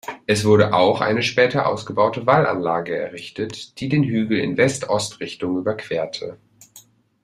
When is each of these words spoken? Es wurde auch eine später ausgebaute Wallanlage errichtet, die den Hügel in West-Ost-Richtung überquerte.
Es 0.25 0.45
wurde 0.45 0.73
auch 0.73 0.99
eine 0.99 1.21
später 1.21 1.67
ausgebaute 1.67 2.25
Wallanlage 2.25 2.97
errichtet, 2.97 3.79
die 3.79 3.87
den 3.87 4.01
Hügel 4.03 4.39
in 4.39 4.57
West-Ost-Richtung 4.57 5.59
überquerte. 5.59 6.39